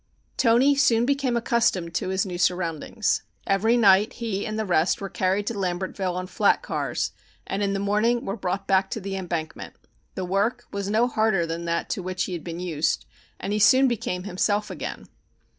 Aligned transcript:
Toni 0.35 0.73
soon 0.75 1.05
became 1.05 1.37
accustomed 1.37 1.93
to 1.93 2.09
his 2.09 2.25
new 2.25 2.39
surroundings. 2.39 3.21
Every 3.45 3.77
night 3.77 4.13
he 4.13 4.47
and 4.47 4.57
the 4.57 4.65
rest 4.65 4.99
were 4.99 5.09
carried 5.11 5.45
to 5.45 5.53
Lambertville 5.53 6.15
on 6.15 6.25
flat 6.25 6.63
cars 6.63 7.11
and 7.45 7.61
in 7.61 7.73
the 7.73 7.79
mornings 7.79 8.23
were 8.23 8.35
brought 8.35 8.65
back 8.65 8.89
to 8.89 8.99
the 8.99 9.15
embankment. 9.15 9.75
The 10.15 10.25
work 10.25 10.65
was 10.71 10.89
no 10.89 11.07
harder 11.07 11.45
than 11.45 11.65
that 11.65 11.87
to 11.91 12.01
which 12.01 12.23
he 12.23 12.33
had 12.33 12.43
been 12.43 12.59
used, 12.59 13.05
and 13.39 13.53
he 13.53 13.59
soon 13.59 13.87
became 13.87 14.23
himself 14.23 14.71
again. 14.71 15.05